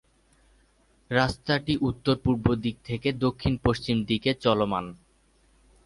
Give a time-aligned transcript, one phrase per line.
[1.11, 4.85] রাস্তাটি উত্তর-পূর্বদিক থেকে দক্ষিণ-পশ্চিম দিকে চলমান।